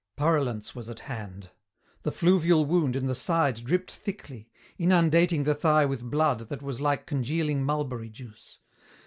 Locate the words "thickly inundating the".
3.91-5.53